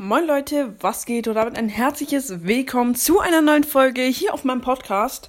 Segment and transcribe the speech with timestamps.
[0.00, 1.26] Moin Leute, was geht?
[1.26, 5.28] Und damit ein herzliches Willkommen zu einer neuen Folge hier auf meinem Podcast.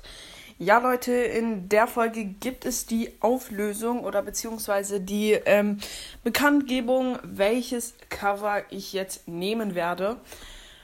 [0.59, 5.79] Ja Leute, in der Folge gibt es die Auflösung oder beziehungsweise die ähm,
[6.23, 10.17] Bekanntgebung, welches Cover ich jetzt nehmen werde.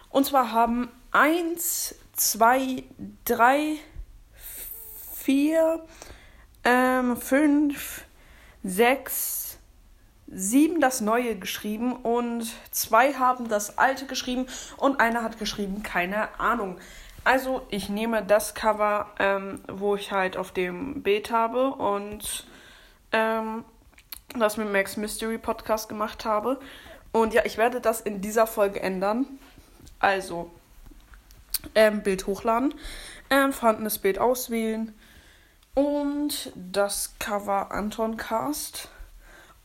[0.09, 2.86] Und zwar haben 1, 2,
[3.25, 3.75] 3,
[5.13, 5.86] 4,
[6.63, 8.05] 5,
[8.63, 9.45] 6,
[10.28, 14.48] sieben das Neue geschrieben und zwei haben das Alte geschrieben
[14.78, 16.78] und einer hat geschrieben, keine Ahnung.
[17.24, 22.46] Also ich nehme das Cover, ähm, wo ich halt auf dem Bild habe und
[23.11, 23.66] ähm,
[24.38, 26.60] das mit Max Mystery Podcast gemacht habe.
[27.11, 29.25] Und ja, ich werde das in dieser Folge ändern.
[30.00, 30.52] Also
[31.74, 32.73] ähm, Bild hochladen,
[33.30, 34.94] ähm, vorhandenes Bild auswählen
[35.73, 38.89] und das Cover Anton Cast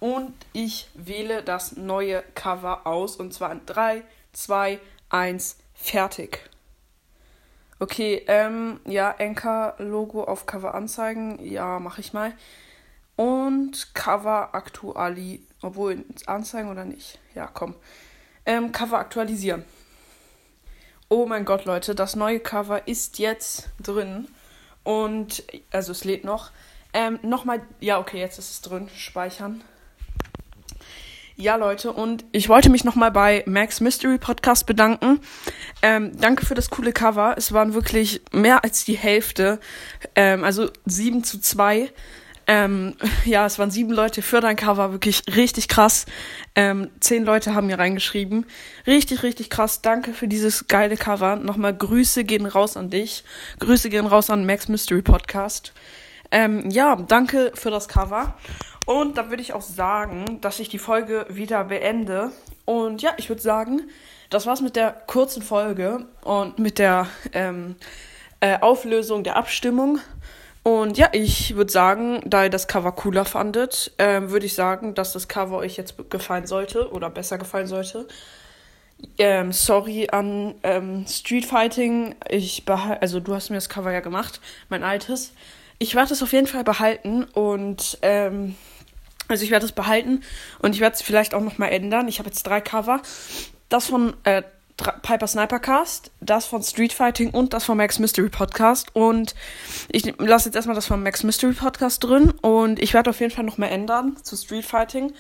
[0.01, 3.17] und ich wähle das neue Cover aus.
[3.17, 6.51] Und zwar in 3, 2, 1, fertig.
[7.79, 11.39] Okay, ähm, ja, Anchor-Logo auf Cover anzeigen.
[11.45, 12.33] Ja, mache ich mal.
[13.17, 15.47] Und Cover aktualisieren.
[15.63, 17.19] Obwohl, anzeigen oder nicht?
[17.35, 17.75] Ja, komm.
[18.47, 19.65] Ähm, Cover aktualisieren.
[21.11, 24.29] Oh mein Gott, Leute, das neue Cover ist jetzt drin.
[24.83, 26.51] Und, also es lädt noch.
[26.95, 28.89] Ähm, nochmal, ja, okay, jetzt ist es drin.
[28.95, 29.63] Speichern.
[31.41, 35.21] Ja, Leute, und ich wollte mich nochmal bei Max Mystery Podcast bedanken.
[35.81, 37.35] Ähm, danke für das coole Cover.
[37.39, 39.59] Es waren wirklich mehr als die Hälfte.
[40.15, 41.91] Ähm, also sieben zu zwei.
[42.47, 44.93] Ähm, ja, es waren sieben Leute für dein Cover.
[44.93, 46.05] Wirklich richtig krass.
[46.55, 48.45] Ähm, zehn Leute haben mir reingeschrieben.
[48.87, 49.81] Richtig, richtig krass.
[49.81, 51.37] Danke für dieses geile Cover.
[51.37, 53.25] Nochmal Grüße gehen raus an dich.
[53.61, 55.73] Grüße gehen raus an Max Mystery Podcast.
[56.33, 58.37] Ähm, ja, danke für das Cover.
[58.87, 62.33] Und dann würde ich auch sagen, dass ich die Folge wieder beende.
[62.65, 63.83] Und ja, ich würde sagen,
[64.31, 67.77] das war's mit der kurzen Folge und mit der ähm,
[68.41, 70.01] äh, Auflösung der Abstimmung.
[70.63, 74.95] Und ja, ich würde sagen, da ihr das Cover cooler fandet, äh, würde ich sagen,
[74.95, 78.07] dass das Cover euch jetzt gefallen sollte oder besser gefallen sollte.
[79.17, 82.15] Ähm, sorry an ähm, Street Fighting.
[82.29, 85.33] Ich also du hast mir das Cover ja gemacht, mein altes.
[85.83, 88.55] Ich werde es auf jeden Fall behalten und ähm,
[89.29, 90.23] also ich werde es behalten
[90.59, 92.07] und ich werde es vielleicht auch nochmal ändern.
[92.07, 93.01] Ich habe jetzt drei Cover.
[93.71, 94.43] Das von äh,
[94.77, 98.95] Piper Sniper Cast, das von Street Fighting und das von Max Mystery Podcast.
[98.95, 99.35] Und
[99.89, 102.31] ich lasse jetzt erstmal das von Max Mystery Podcast drin.
[102.43, 105.15] Und ich werde auf jeden Fall nochmal ändern zu Street Fighting.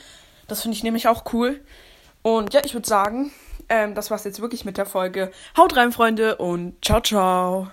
[0.46, 1.60] Das finde ich nämlich auch cool.
[2.20, 3.32] Und ja, ich würde sagen,
[3.70, 5.30] ähm, das war's jetzt wirklich mit der Folge.
[5.56, 7.68] Haut rein, Freunde, und ciao, ciao.